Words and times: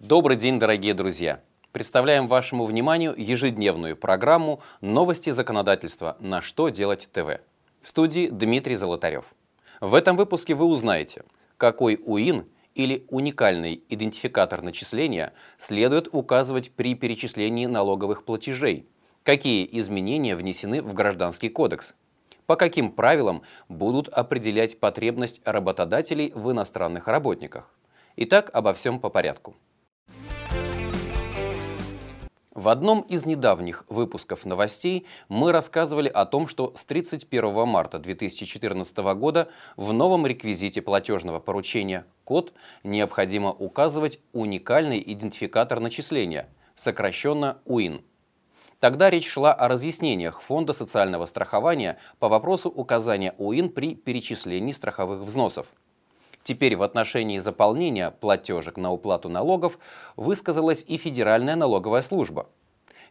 Добрый 0.00 0.36
день, 0.36 0.60
дорогие 0.60 0.94
друзья! 0.94 1.40
Представляем 1.72 2.28
вашему 2.28 2.66
вниманию 2.66 3.12
ежедневную 3.16 3.96
программу 3.96 4.60
«Новости 4.80 5.30
законодательства. 5.30 6.16
На 6.20 6.40
что 6.40 6.68
делать 6.68 7.08
ТВ». 7.12 7.40
В 7.82 7.88
студии 7.88 8.28
Дмитрий 8.28 8.76
Золотарев. 8.76 9.34
В 9.80 9.96
этом 9.96 10.16
выпуске 10.16 10.54
вы 10.54 10.66
узнаете, 10.66 11.24
какой 11.56 11.98
УИН 12.00 12.46
или 12.76 13.06
уникальный 13.08 13.82
идентификатор 13.88 14.62
начисления 14.62 15.32
следует 15.56 16.08
указывать 16.12 16.70
при 16.70 16.94
перечислении 16.94 17.66
налоговых 17.66 18.24
платежей, 18.24 18.86
какие 19.24 19.68
изменения 19.80 20.36
внесены 20.36 20.80
в 20.80 20.94
Гражданский 20.94 21.48
кодекс, 21.48 21.96
по 22.46 22.54
каким 22.54 22.92
правилам 22.92 23.42
будут 23.68 24.08
определять 24.10 24.78
потребность 24.78 25.40
работодателей 25.44 26.30
в 26.36 26.52
иностранных 26.52 27.08
работниках. 27.08 27.74
Итак, 28.14 28.48
обо 28.52 28.72
всем 28.74 29.00
по 29.00 29.10
порядку. 29.10 29.56
В 32.58 32.70
одном 32.70 33.02
из 33.02 33.24
недавних 33.24 33.84
выпусков 33.88 34.44
новостей 34.44 35.06
мы 35.28 35.52
рассказывали 35.52 36.08
о 36.08 36.26
том, 36.26 36.48
что 36.48 36.72
с 36.74 36.84
31 36.86 37.68
марта 37.68 38.00
2014 38.00 38.96
года 39.14 39.46
в 39.76 39.92
новом 39.92 40.26
реквизите 40.26 40.82
платежного 40.82 41.38
поручения 41.38 42.04
«Код» 42.24 42.52
необходимо 42.82 43.52
указывать 43.52 44.18
уникальный 44.32 45.00
идентификатор 45.06 45.78
начисления, 45.78 46.48
сокращенно 46.74 47.58
УИН. 47.64 48.02
Тогда 48.80 49.08
речь 49.08 49.28
шла 49.28 49.54
о 49.54 49.68
разъяснениях 49.68 50.40
Фонда 50.40 50.72
социального 50.72 51.26
страхования 51.26 51.96
по 52.18 52.28
вопросу 52.28 52.70
указания 52.70 53.36
УИН 53.38 53.68
при 53.68 53.94
перечислении 53.94 54.72
страховых 54.72 55.20
взносов. 55.20 55.68
Теперь 56.48 56.76
в 56.76 56.82
отношении 56.82 57.40
заполнения 57.40 58.10
платежек 58.10 58.78
на 58.78 58.90
уплату 58.90 59.28
налогов 59.28 59.78
высказалась 60.16 60.82
и 60.88 60.96
Федеральная 60.96 61.56
налоговая 61.56 62.00
служба. 62.00 62.48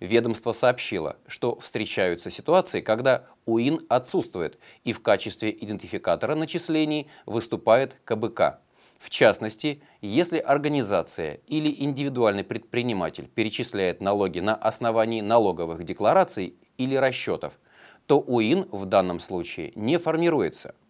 Ведомство 0.00 0.54
сообщило, 0.54 1.18
что 1.26 1.58
встречаются 1.58 2.30
ситуации, 2.30 2.80
когда 2.80 3.26
УИН 3.44 3.82
отсутствует 3.90 4.58
и 4.84 4.94
в 4.94 5.02
качестве 5.02 5.50
идентификатора 5.50 6.34
начислений 6.34 7.08
выступает 7.26 7.96
КБК. 8.06 8.60
В 8.98 9.10
частности, 9.10 9.82
если 10.00 10.38
организация 10.38 11.40
или 11.46 11.70
индивидуальный 11.84 12.42
предприниматель 12.42 13.28
перечисляет 13.28 14.00
налоги 14.00 14.40
на 14.40 14.54
основании 14.54 15.20
налоговых 15.20 15.84
деклараций 15.84 16.54
или 16.78 16.94
расчетов, 16.94 17.58
то 18.06 18.18
УИН 18.18 18.70
в 18.72 18.86
данном 18.86 19.20
случае 19.20 19.72
не 19.74 19.98
формируется– 19.98 20.74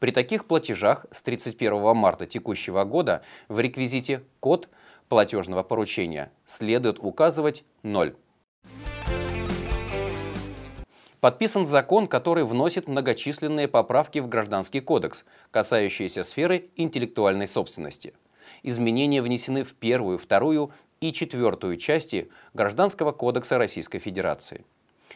при 0.00 0.10
таких 0.10 0.46
платежах 0.46 1.06
с 1.12 1.22
31 1.22 1.94
марта 1.94 2.26
текущего 2.26 2.84
года 2.84 3.22
в 3.48 3.60
реквизите 3.60 4.24
«Код» 4.40 4.68
платежного 5.08 5.62
поручения 5.62 6.32
следует 6.46 6.98
указывать 6.98 7.64
0. 7.82 8.16
Подписан 11.20 11.66
закон, 11.66 12.08
который 12.08 12.44
вносит 12.44 12.88
многочисленные 12.88 13.68
поправки 13.68 14.20
в 14.20 14.28
Гражданский 14.28 14.80
кодекс, 14.80 15.26
касающиеся 15.50 16.24
сферы 16.24 16.70
интеллектуальной 16.76 17.46
собственности. 17.46 18.14
Изменения 18.62 19.20
внесены 19.20 19.62
в 19.62 19.74
первую, 19.74 20.16
вторую 20.16 20.70
и 21.02 21.12
четвертую 21.12 21.76
части 21.76 22.30
Гражданского 22.54 23.12
кодекса 23.12 23.58
Российской 23.58 23.98
Федерации. 23.98 24.64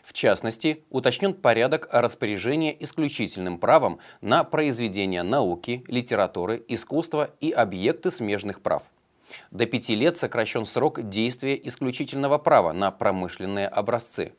В 0.05 0.13
частности, 0.13 0.85
уточнен 0.91 1.33
порядок 1.33 1.89
распоряжения 1.91 2.77
исключительным 2.79 3.59
правом 3.59 4.01
на 4.21 4.45
произведения 4.45 5.23
науки, 5.23 5.83
литературы, 5.89 6.63
искусства 6.69 7.31
и 7.41 7.51
объекты 7.51 8.11
смежных 8.11 8.61
прав. 8.61 8.91
До 9.51 9.65
пяти 9.65 9.95
лет 9.95 10.19
сокращен 10.19 10.67
срок 10.67 11.09
действия 11.09 11.59
исключительного 11.65 12.37
права 12.37 12.73
на 12.73 12.91
промышленные 12.91 13.67
образцы. 13.67 14.35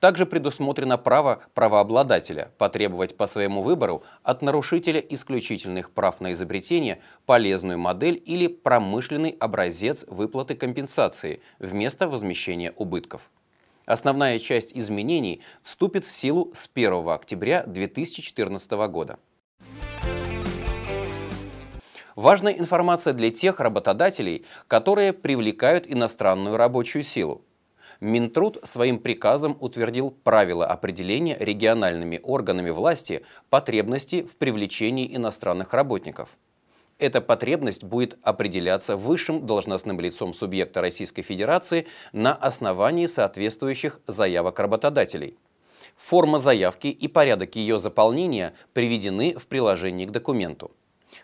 Также 0.00 0.24
предусмотрено 0.24 0.96
право 0.96 1.40
правообладателя 1.52 2.50
потребовать 2.56 3.16
по 3.18 3.26
своему 3.26 3.60
выбору 3.62 4.02
от 4.22 4.40
нарушителя 4.40 5.00
исключительных 5.00 5.90
прав 5.90 6.22
на 6.22 6.32
изобретение 6.32 7.00
полезную 7.26 7.78
модель 7.78 8.20
или 8.24 8.46
промышленный 8.46 9.36
образец 9.38 10.06
выплаты 10.08 10.54
компенсации 10.54 11.42
вместо 11.58 12.08
возмещения 12.08 12.72
убытков. 12.76 13.30
Основная 13.90 14.38
часть 14.38 14.70
изменений 14.72 15.42
вступит 15.64 16.04
в 16.04 16.12
силу 16.12 16.52
с 16.54 16.70
1 16.72 17.08
октября 17.08 17.64
2014 17.66 18.70
года. 18.88 19.18
Важная 22.14 22.52
информация 22.52 23.14
для 23.14 23.32
тех 23.32 23.58
работодателей, 23.58 24.46
которые 24.68 25.12
привлекают 25.12 25.86
иностранную 25.88 26.56
рабочую 26.56 27.02
силу. 27.02 27.42
Минтруд 27.98 28.58
своим 28.62 29.00
приказом 29.00 29.56
утвердил 29.58 30.12
правила 30.12 30.66
определения 30.66 31.36
региональными 31.36 32.20
органами 32.22 32.70
власти 32.70 33.24
потребности 33.48 34.22
в 34.22 34.36
привлечении 34.36 35.16
иностранных 35.16 35.74
работников– 35.74 36.28
эта 37.00 37.20
потребность 37.20 37.82
будет 37.82 38.18
определяться 38.22 38.96
высшим 38.96 39.46
должностным 39.46 39.98
лицом 40.00 40.34
субъекта 40.34 40.80
Российской 40.80 41.22
Федерации 41.22 41.86
на 42.12 42.34
основании 42.34 43.06
соответствующих 43.06 44.00
заявок 44.06 44.58
работодателей. 44.60 45.36
Форма 45.96 46.38
заявки 46.38 46.86
и 46.86 47.08
порядок 47.08 47.56
ее 47.56 47.78
заполнения 47.78 48.54
приведены 48.72 49.34
в 49.38 49.46
приложении 49.48 50.06
к 50.06 50.10
документу. 50.10 50.70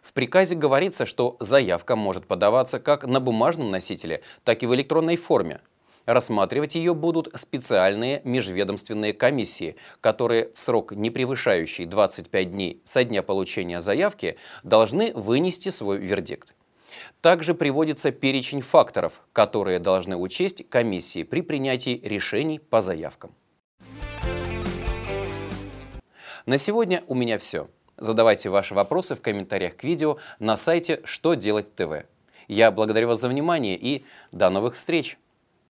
В 0.03 0.13
приказе 0.13 0.55
говорится, 0.55 1.07
что 1.07 1.37
заявка 1.41 1.95
может 1.95 2.27
подаваться 2.27 2.81
как 2.81 3.05
на 3.07 3.21
бумажном 3.21 3.71
носителе, 3.71 4.23
так 4.45 4.63
и 4.63 4.67
в 4.67 4.75
электронной 4.75 5.17
форме– 5.17 5.61
Рассматривать 6.07 6.77
ее 6.77 6.95
будут 6.95 7.29
специальные 7.35 8.21
межведомственные 8.23 9.13
комиссии, 9.13 9.75
которые 10.01 10.51
в 10.55 10.61
срок, 10.61 10.93
не 10.93 11.11
превышающий 11.11 11.85
25 11.85 12.53
дней 12.53 12.81
со 12.85 13.03
дня 13.03 13.25
получения 13.25 13.81
заявки, 13.81 14.37
должны 14.63 15.13
вынести 15.15 15.71
свой 15.71 15.99
вердикт. 15.99 16.55
Также 17.21 17.55
приводится 17.55 18.13
перечень 18.13 18.61
факторов, 18.61 19.21
которые 19.33 19.81
должны 19.81 20.17
учесть 20.17 20.69
комиссии 20.69 21.25
при 21.25 21.41
принятии 21.41 22.01
решений 22.05 22.61
по 22.61 22.81
заявкам. 22.81 23.35
На 26.47 26.59
сегодня 26.59 27.03
у 27.09 27.17
меня 27.17 27.37
все. 27.39 27.67
Задавайте 27.97 28.49
ваши 28.49 28.75
вопросы 28.75 29.17
в 29.17 29.21
комментариях 29.21 29.77
к 29.77 29.83
видео 29.83 30.19
на 30.39 30.57
сайте 30.57 31.01
«Что 31.05 31.35
делать 31.35 31.75
ТВ». 31.75 32.07
Я 32.47 32.71
благодарю 32.71 33.09
вас 33.09 33.21
за 33.21 33.29
внимание 33.29 33.77
и 33.77 34.05
до 34.31 34.51
новых 34.51 34.77
встреч! 34.77 35.19